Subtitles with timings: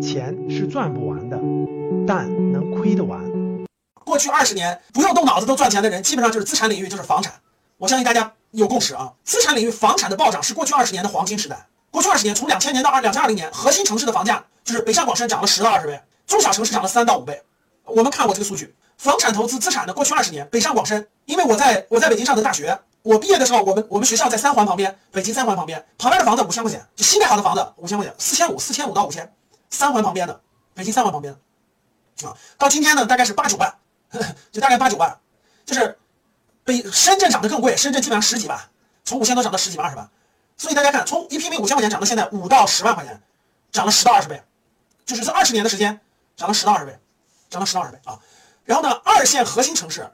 [0.00, 1.38] 钱是赚不完的，
[2.06, 3.20] 但能亏得完。
[4.04, 7.32] 过去二十年不用动脑子都赚钱的人，基本上就是资产领域，就是房产。
[7.78, 11.66] 我相信大家有共识啊，资产领域房产的暴涨是过去二十年的黄金时代。
[11.90, 17.42] 过去二十年，从两千年到二两千二零年，核心城市的房价就是北上广深涨了十到二十倍，中小城市涨了三到五倍。
[17.84, 29.32] 我们看过这个数据，房产投资资产的过去二十年，北上广深，因为我在我在北京上的大学，我毕业的时候，我们我们学校在三环旁边，北京三环旁边，旁边的房子五千块钱，就新盖好的房子五千块钱，四千五，四千五到五千，
[29.70, 30.40] 三环旁边的，
[30.74, 33.72] 北京三环旁边的，啊，到今天呢，大概是八九万，
[34.50, 35.16] 就大概八九万，
[35.64, 35.96] 就是
[36.64, 38.60] 北深圳涨得更贵，深圳基本上十几万，
[39.04, 40.10] 从五千多涨到十几万，二十万。
[40.56, 43.22] 所以大家看，从一平米五千块钱涨到现在五到十万块钱，
[43.70, 44.42] 涨了十到二十倍，
[45.04, 46.00] 就是这二十年的时间
[46.36, 46.98] 涨了十到二十倍，
[47.48, 48.18] 涨了十到二十倍啊。
[48.64, 50.10] 然后呢，二线核心城市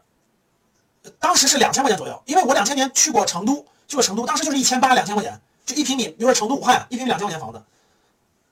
[1.19, 7.62] 当时是两千块钱左右，因为我两千年去过成都，去过成都，当时就是一千八两千块钱，就一平米，比如说成都武汉一平米两千块钱房子，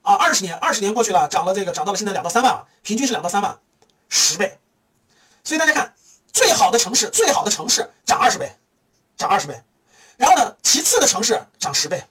[0.02, 3.58] 啊，二十年二十年过去了，涨了这个涨到了现在两到三万啊，平均是两到三万，
[4.08, 4.58] 十倍。
[5.44, 5.94] 所以大家看，
[6.32, 8.52] 最好的城市，最好的城市涨二十倍，
[9.16, 9.60] 涨二十倍。
[10.16, 12.04] 然后呢，其次的城市涨十倍，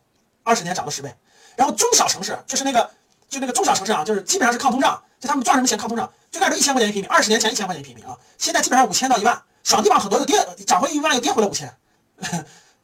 [0.44, 1.14] 二十年涨了十倍。
[1.56, 2.90] 然后中小城市就是那个，
[3.30, 6.12] 就那个中小城市啊，就是基本上是抗通胀，就他们赚什么钱抗通胀。
[6.32, 11.72] 最开始一千块钱一平米，二十年前一千块钱一平米啊，现在基本上五千到一万，小地方很多又跌，涨回一万又跌回来五千，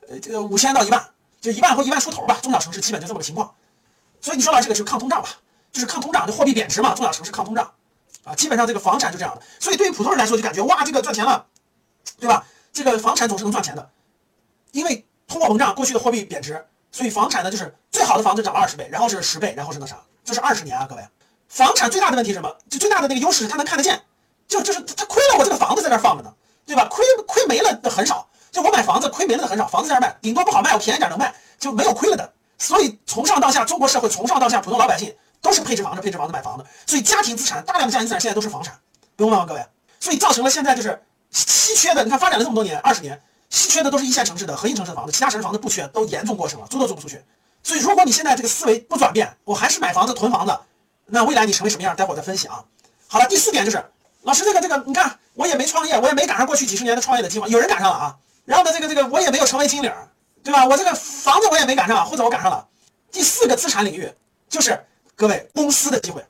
[0.08, 1.10] 呃，这个五千到一万，
[1.42, 2.38] 就一万或一万出头吧。
[2.44, 3.52] 中小城市基本就这么个情况。
[4.22, 5.30] 所以你说到这个是抗通胀吧，
[5.72, 6.94] 就是抗通胀，就货币贬值嘛。
[6.94, 7.74] 中小城市抗通胀
[8.24, 9.42] 啊，基本上这个房产就这样的。
[9.60, 11.44] 所以对于普通人来说，就感觉哇，这个赚钱了，
[12.20, 12.46] 对吧？
[12.72, 13.90] 这个房产总是能赚钱的，
[14.72, 15.06] 因为。
[15.28, 21.02] 通货膨胀，过去的货币贬值，所以房产呢就是最好的房子涨了二十倍，然后是十倍，然后是那啥，就是二十年啊，各位。
[21.50, 22.56] 房产最大的问题是什么？
[22.70, 24.00] 就最大的那个优势是它能看得见，
[24.48, 26.32] 就就是它亏了，我这个房子在这放着呢，
[26.66, 26.88] 对吧？
[26.90, 32.34] 亏亏没了的很少，就我买房子亏没了的很少，房子在这卖，顶多不好卖，我便宜点能卖，就没有亏了的。
[32.58, 38.78] 所以从上到下，中国社会从上到下，普通老百姓都是配置房子、配置房子、买房子，所以家庭资产大量的家庭资产现在都是房产，
[39.16, 39.66] 不用问吗，各位？
[40.00, 43.22] 所以造成了现在就是稀缺的，你看发展了这么多年，二十年。
[43.52, 47.24] 稀缺的都是一线城市的核心城市的房子，其他城市房子不缺，都严重过剩了，租都租不出去。
[47.64, 50.58] 所以，如果你现在这个思维不转变，我还是买房子囤房子，
[51.06, 51.96] 那未来你成为什么样？
[51.96, 52.64] 待会儿再分析啊。
[53.08, 53.86] 好了，第四点就是，
[54.26, 58.18] 老师这个这个，你看我也没创业，我也没赶上过去几十年的创业的机会，有人赶上了啊。
[58.44, 59.92] 然后呢，这个这个我也没有成为经理，
[60.44, 60.66] 对吧？
[60.66, 62.68] 我这个房子我也没赶上，或者我赶上了。
[63.12, 64.12] 第四个资产领域
[64.50, 64.84] 就是
[65.16, 66.26] 各位公司的机会。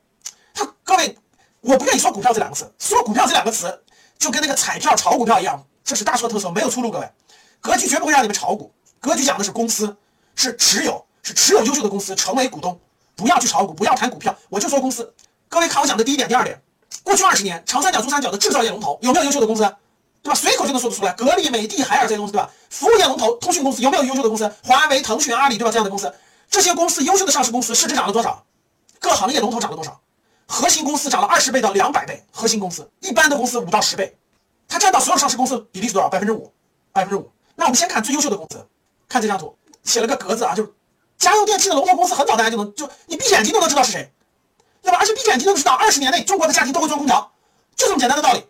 [0.52, 1.18] 他各位，
[1.62, 3.82] 我不愿意说股票这两个词，说股票这两个词
[4.18, 5.64] 就跟那个彩票炒股票一样。
[5.82, 6.90] 这是大错特错，没有出路。
[6.90, 7.10] 各位，
[7.62, 8.70] 格局绝不会让你们炒股，
[9.00, 9.96] 格局讲的是公司，
[10.34, 12.78] 是持有，是持有优秀的公司成为股东，
[13.14, 15.14] 不要去炒股，不要谈股票，我就说公司。
[15.48, 16.60] 各位看我讲的第一点、第二点，
[17.06, 19.62] 过去二十年，长三角、珠三角的制造业龙头有没有优秀的公司？
[20.24, 20.34] 对吧？
[20.34, 22.50] 随口就能说得出来，格力、美的、海尔这些公司，对吧？
[22.68, 24.52] 服务业龙头、通讯公司有没有优秀的公司？
[24.64, 25.70] 华为、腾讯、阿里，对吧？
[25.70, 26.12] 这样的公司，
[26.50, 28.44] 这些公司优秀的上市公司市值涨了多少？
[28.98, 30.00] 各行业龙头涨了多少？
[30.48, 34.16] 核心公司涨了二十倍到两百倍，核心公司一般的公司五到十倍。
[34.66, 36.08] 它占到所有上市公司比例是多少？
[36.08, 36.52] 百分之五，
[36.92, 37.30] 百分之五。
[37.54, 38.66] 那我们先看最优秀的公司，
[39.08, 40.72] 看这张图，写了个格子啊，就是
[41.16, 44.12] 家用电器的龙头公司，很早大家就能就你闭眼睛都能知道是谁，
[45.06, 45.14] 对吧？
[45.14, 47.30] 而且闭眼睛都知道，二十年内中国的家庭都会装空调，
[47.76, 48.44] 就这么简单的道理。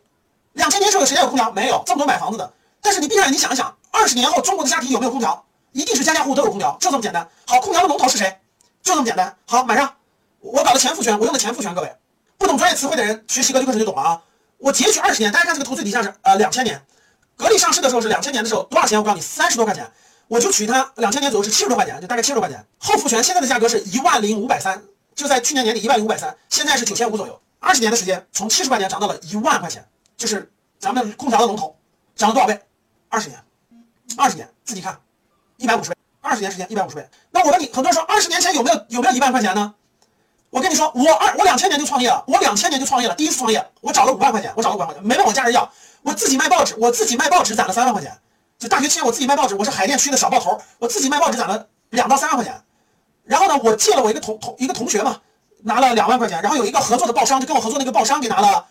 [0.55, 1.51] 两千年时候有谁家有空调？
[1.53, 2.53] 没有，这么多买房子的。
[2.81, 5.45] 但是你闭上眼睛想一想，二十年后中国的家庭有没有空调？
[5.73, 7.29] 一定是家家户户都有空调，就这么简单。
[7.47, 8.41] 好，空调的龙头是谁？
[8.83, 9.37] 就这么简单。
[9.47, 9.95] 好，买上
[10.41, 11.93] 我搞的前复权，我用的前复权，各位
[12.39, 14.23] 不懂专业词汇的人学习格局课程就懂了啊。
[14.59, 16.81] 我截取二十年，大家看这个图最底下是呃两千年，
[17.37, 18.99] 格力上市的时候是两千年的时候多少钱？
[18.99, 19.91] 我告诉你三十多块钱，
[20.29, 22.65] 我就取它两千年左右是七十多块钱，就大概七十多块钱。
[22.79, 24.83] 后复权现在的价格是一万零五百三，
[25.17, 27.41] 就在去年年底一万零五百三，现在是九千五左右。
[27.59, 29.85] 二十年的时间从七十块钱涨到了一万块钱，
[30.15, 31.75] 就是咱们空调的龙头，
[32.15, 32.61] 涨了多少倍？
[33.09, 33.43] 二十年，
[34.19, 35.01] 二十年自己看，
[35.57, 37.09] 一百五十倍，二十年时间一百五十倍。
[37.31, 39.75] 那我问你，很多人说二十年前有没有有没有一万块钱呢？
[40.51, 45.71] 我跟你说，我二我两千年就创业了，我两千年就创业了，第一次创业，我找了五万块钱，我找了五万块钱，没问我家人要，
[46.03, 48.17] 我自己卖报纸，我自己卖报纸攒了三万块钱，
[48.59, 52.63] 就大学期间我自己卖报纸，我是海淀区的小报头，我自己卖报纸攒了两到三万块钱，
[53.27, 55.21] 然后呢，我借了我一个同同一个同学嘛，
[55.63, 58.65] 拿了两万块钱，然后有一个合作的报商就跟我合作那个报商给拿了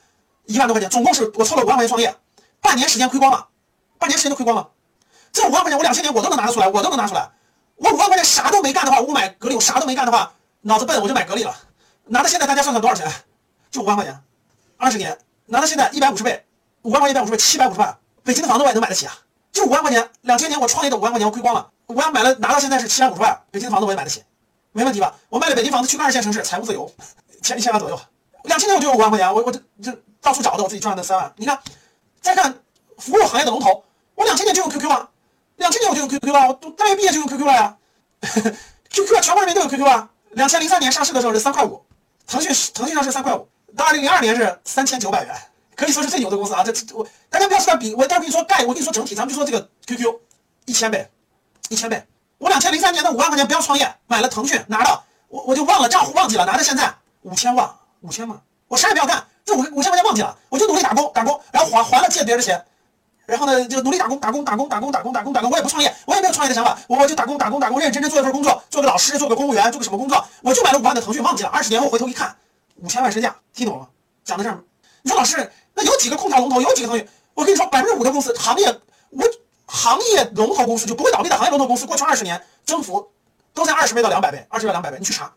[0.46, 2.16] 一万多块钱，总共是我凑了五万块钱创业，
[2.62, 3.48] 半年时间亏光了，
[4.00, 4.70] 半年时间都亏光了，
[5.32, 7.30] 这五万块钱我两千年我都能拿得出来，我都能拿出来，
[7.76, 10.32] 我五万块钱啥都没干的话，我买格力，我啥都没干的话，
[10.62, 11.54] 脑子笨我就买格力了。
[12.06, 13.12] 拿到现在，大家算算多少钱？
[13.72, 14.18] 就五万块钱，
[14.78, 16.46] 二十年拿到现在一百五十倍，
[16.84, 17.98] 五万块钱一百五十倍，七百五十万。
[18.24, 19.14] 北京的房子我也能买得起啊，
[19.52, 20.10] 就五万块钱。
[20.22, 23.38] 两千年我创业的五万块钱我亏光了，五万买了拿到现在是七百五十万。
[23.52, 24.24] 北京的房子我也买得起，
[24.76, 25.16] 没问题吧？
[25.30, 26.92] 我卖了北京房子去个二线城市，财务自由，
[27.42, 27.98] 千一千万左右。
[28.44, 31.34] 两千年我就有五万块钱，我我这这到处找的，我自己赚的三万。
[31.38, 31.58] 你看，
[32.22, 32.54] 再看
[32.98, 33.86] 服务行业的龙头，
[34.16, 35.10] 我两千年就用 QQ 啊，
[35.56, 37.78] 两千年我就用 QQ 啊，我大学毕业就用 QQ 了呀，
[38.92, 40.10] QQ 啊，全国人民都有 QQ 啊。
[40.32, 41.82] 两千零三年上市的时候是三块五，
[42.28, 45.34] 腾讯腾讯上市三块五，到二零零二年是三千九百元，
[45.74, 46.62] 可以说是最牛的公司啊！
[46.66, 50.14] 这我大家不要说比，我待会跟你说概，我跟你说整体，咱们就说这个 QQ，
[50.66, 51.10] 一千倍，
[51.70, 52.06] 一千倍。
[52.38, 57.70] 我两千零三年的五万块钱不要创业，买了腾讯，拿到我我就忘了账户忘记了，拿到现在五千万，
[58.02, 62.64] 五千万，我啥也不要干，这五五千块钱忘记了，我就努力打工打工，然后还还了借别人的钱。
[63.26, 65.50] 然后呢，就努力打工，打工，打工，打工，打工，打工，打工。
[65.50, 71.50] 我也不创业，我也没有创业的想法，我我就打工，打工，打工，认认真真做一份工作，做个老师，做个公务员，做个什么工作，我就买了五万的腾讯，忘记了。
[71.50, 72.36] 二十年后回头一看，
[72.76, 73.88] 五千万身价，听懂了吗？
[74.24, 74.60] 讲到这儿，
[75.02, 77.08] 你说老师，那有几个空调龙头，有几个腾讯？
[77.34, 78.68] 我跟你说，百分之五的公司，行业，
[79.10, 79.24] 我
[79.68, 83.12] 行业龙头公司就不会倒闭的行业龙头公司，过去二十年增幅
[83.54, 85.32] 都在二十倍到两百倍，二十倍到两百倍，你去查，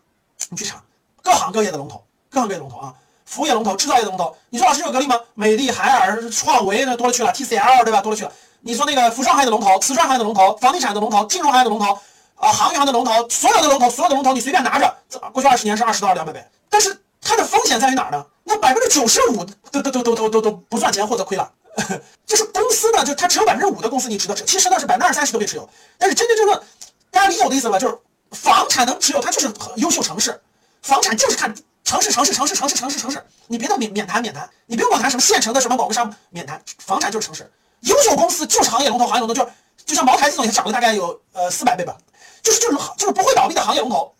[0.49, 0.81] 你去查，
[1.21, 2.93] 各行各业的龙头，各行各业龙头啊。
[3.25, 5.15] 服务业龙头、制造业龙头，你说老师有格力吗？
[5.35, 8.01] 美的、海尔、创维那多了去了，TCL 对吧？
[8.01, 8.31] 多了去了。
[8.61, 11.93] 你说那个服装行业的龙头、瓷砖行业的龙头、房地产的龙头、金融行业的龙头，
[12.33, 14.97] 啊，航运行业的龙头，所有的龙头，所有的龙头，你随便拿着，
[15.31, 16.43] 过去二十年是二十到两百倍。
[16.71, 18.25] 但是它的风险在于哪儿呢？
[18.45, 21.51] 那百分之九十五都都都都都都都不赚钱或者亏了。
[22.25, 25.69] 就是公司呢，就它只有百分之五的公司你值得持，其实呢是百分之二三十都可以持有。
[25.97, 26.63] 但是真真正正，
[27.11, 27.79] 大家理解我的意思吧？
[27.79, 27.97] 就是
[28.31, 30.39] 房产能持有，它就是优秀城市，
[30.81, 31.55] 房产就是看。
[31.85, 39.51] 城市，城市，城市，城市，城市，城市，你别的免免谈，免谈，你不用管它什么县城的什么某个商免谈，房产就是城市，优秀公司就是行业龙头，行业龙头就是
[39.87, 41.97] 就像茅台这种，也涨了大概有呃四百倍吧，
[42.43, 44.13] 就是就是就是不会倒闭的行业龙头，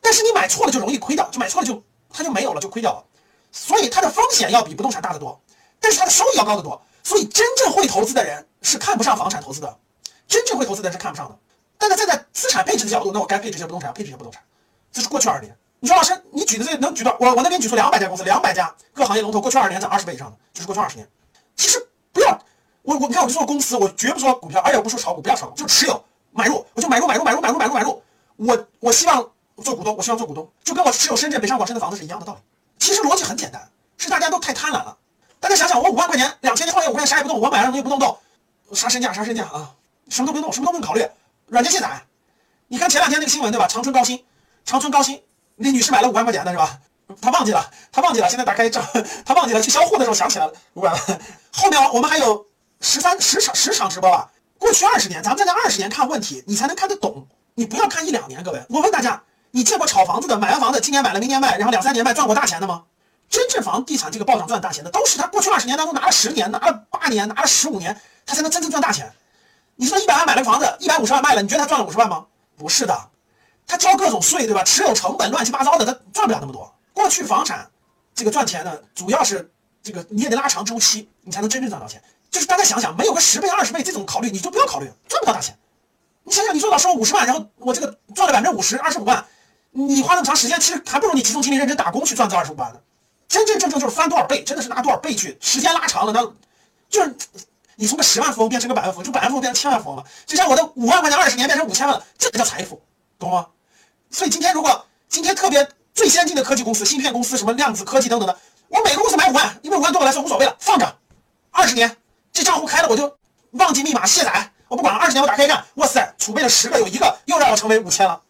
[0.00, 1.82] 但是你买错了就容易亏掉，就买错了就
[2.12, 3.02] 它就没有了，就亏掉了，
[3.50, 5.40] 所以它的风险要比不动产大得多，
[5.80, 9.78] 但是它的收益要高得多，所以真正会投资的人是看不上房产投资的，
[10.26, 11.38] 真正会投资的人是看不上的，
[11.78, 14.42] 但是站在资产配置的角度，那我该配置些不动产，配置些不动产，
[14.90, 15.56] 这是过去二十年。
[15.78, 17.28] 你说老师，你举的这能举到我？
[17.28, 21.08] 我能给你举出两百家公司，两百家各行业龙头，过去二十年涨二十倍以上的，就是过去二十年。
[21.54, 21.78] 其实
[22.12, 22.36] 不要
[22.82, 28.02] 我我你看我就说公司，我绝不说股票，而且我不说炒股，不要炒股，就持有买入，我就买入买入买入买入买入买入。
[28.34, 29.30] 我我希望
[29.62, 32.40] 做股东，我希望做股东，就跟我持有深圳北上广深的房子是一样的道理。
[32.80, 34.98] 其实逻辑很简单，是大家都太贪婪了。
[35.40, 38.18] 大家想想，我五万块钱，两千年创业，五万啥也不动，我买了东西不动动，
[38.72, 39.70] 啥身价啥身价啊？
[40.08, 41.06] 什么都不动，什么都不用考虑，
[41.48, 42.02] 软件卸载。
[42.68, 43.66] 你看前两天那个新闻对吧？
[43.68, 44.24] 长春高新，
[44.64, 45.22] 长春高新。
[45.56, 46.78] 那女士买了五万块钱的是吧？
[47.20, 48.28] 她忘记了，她忘记了。
[48.28, 48.84] 现在打开账，
[49.24, 49.60] 她忘记了。
[49.60, 50.92] 去销户的时候想起来了，五万。
[51.52, 52.44] 后面我们还有
[52.80, 54.30] 十三十场十场直播吧。
[54.58, 57.26] 过去二十年，咱们站在二十年看问题，你才能看得懂。
[57.54, 58.60] 你不要看一两年，各位。
[58.68, 59.22] 我问大家，
[59.52, 62.82] 你见过炒房子的，买完房子今年买了，明年卖，然后两三年卖赚过大钱的吗？
[63.28, 69.12] 真正房地产这个暴涨赚大钱的，都是他过去二十年当中拿了十年，拿了八年，拿了十五年，他才能真正赚大钱。
[69.74, 72.24] 你说一百万买了个房子，一百五十万卖了，你觉得他赚了五十万吗？
[72.56, 73.10] 不是的。
[73.66, 74.62] 他交各种税，对吧？
[74.62, 76.72] 持有成本乱七八糟的，他赚不了那么多。
[76.92, 77.68] 过去房产
[78.14, 79.50] 这个赚钱呢，主要是
[79.82, 82.02] 这个你也得拉长周期，你才能真正赚到钱。
[82.30, 85.58] 就是大家想想，没有个十倍、二十倍这种考虑，你就不要考虑，赚不到大钱。
[86.22, 89.24] 你想想，你说老师我五十万，然后我这个赚了百分之五十，二十五万，
[89.72, 92.80] 你花那么长时间，其实还不如你集中精力认真打工去赚这二十五万呢。
[93.28, 96.22] 真真正正就是翻多少倍，真的是拿多少倍去，时间拉长了，那
[96.88, 97.14] 就是
[97.74, 100.04] 你从个十万富翁变成个百万富翁，就百万富翁变成千万富翁了。
[100.24, 102.80] 就像我的五万块钱，二十年变成五千万了，这才叫财富，
[103.18, 103.46] 懂吗？
[104.10, 108.38] 所以今天如果今天特别最先进的科技公司、芯片公司、什么量子科技等等的，
[108.68, 110.96] 我每个公司买五万，因为五万对我来说无所谓了，放着，
[111.50, 111.96] 二十年
[112.32, 113.18] 这账户开了我就
[113.52, 118.20] 忘记密码卸载，我不管了，二十年我打开一看，哇塞，储备了十个有一个又让我成为五千了。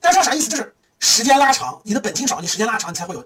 [0.00, 0.48] 大家知道啥意思？
[0.48, 3.24] 就是时间拉长，你的本金少，你时间拉长，你才会有。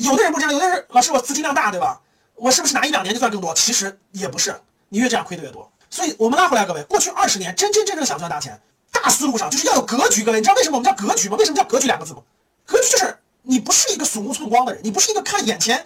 [0.00, 2.00] 有的人不这样，有的人老师我资金量大，对吧？
[2.34, 3.54] 我是不是拿一两年就赚更多？
[3.54, 5.70] 其实也不是，你越这样亏的越多。
[5.90, 8.60] 所以我们拉回来，各位，过去二十年真真正正想赚大钱。
[8.92, 11.36] 大思路上就是要有格局，各位，你知道为什么我们叫格局吗？
[11.36, 12.20] 为什么叫格局两个字吗？
[12.66, 15.84] 格局就是你不是一个鼠目寸光的人，你不是一个看眼前，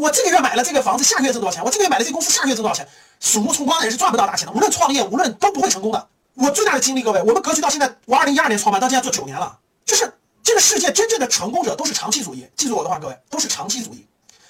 [0.00, 1.64] 我这个月买了这个房子，下个月挣多少钱？
[1.64, 2.88] 我这个月买了这公司，下个月挣多少钱？
[3.20, 6.08] 鼠目寸光的人是赚不到大钱的，无论创业，无论都不会成功的。
[6.34, 9.58] 我最大的经历，各位，我们格局到现在，我二零一二年创办，到现在做九年了。
[9.84, 10.12] 就是
[10.46, 14.06] 这个世界真正的成功者都是长期主义，记住我的话，各位，都是长期主义。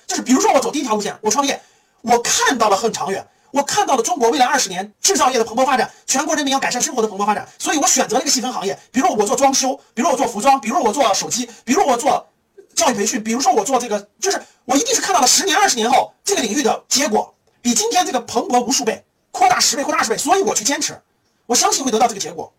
[0.06, 1.58] 就是比如说我走第一条路线，我创业，
[2.02, 3.26] 我看到了很长远。
[3.50, 12.28] 我看到了中国未来二十年制造业的蓬勃发展，全国人民要改善生活的蓬勃发展，所以我选择了一个细分行业，比如我做装修，比如我做服装，比如我做手机，比如我做
[12.74, 21.00] 教育培训，比如说我做这个，就是我一定是看到了十年、二十年后这个领域的结果比今天这个蓬勃无数倍，扩大十倍、扩大二十倍，所以我去坚持，
[21.46, 22.52] 我相信会得到这个结果，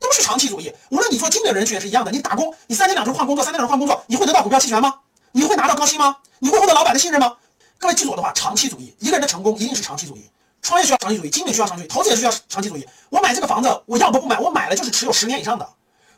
[0.00, 0.72] 都是长期主义。
[0.88, 4.92] 无论你做精品人群也是一样的，你打工，你三天两头换工作，三天两头换工作，你会得到股票期权吗？
[5.30, 6.16] 你会拿到高薪吗？
[6.40, 7.36] 你会获得老板的信任吗？
[7.78, 10.28] 各位记住我的话，长期主义，一个人的成功一定是长期主义。
[10.62, 12.86] 创业需要长期主义，精品需要长期主义，投资也需要长期主义。
[13.10, 15.68] 我买这个房子，我要不不买，我买了就是持有十年以上的。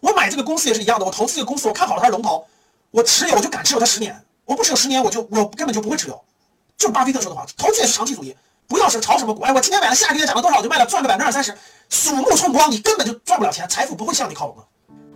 [0.01, 2.45] 我买这个公司也是一样的，我投资这个公司，我看好了它是龙头，
[2.91, 6.21] 我持有我就敢持有它十年，我不持有十年我就我根本就不会持有。
[6.77, 8.37] 就是巴菲特说的话，投资也是长期主义，
[8.73, 11.55] 不要是炒什么股，哎，我今天买了，下个月涨了多少我就卖了，赚个百分之二三十，
[11.91, 14.63] 鼠目寸光，你根本就赚不了钱，财富不会向你靠拢的。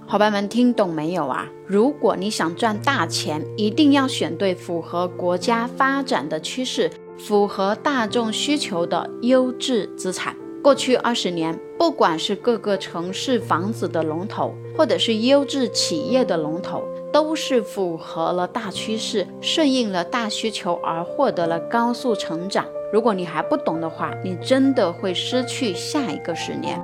[0.07, 1.47] 伙伴们听懂没有啊？
[1.67, 10.37] 如果你想赚大钱，一定要选对符合国家发展的趋势、符合大众需求的优质资产。
[10.63, 22.67] 过去二十年，不管是各个城市房子的龙头，或者是优质企业的龙头，都是符合了大趋势、顺应了大需求而获得了高速成长。
[22.93, 26.81] 如果你还不懂的话，你真的会失去下一个十年。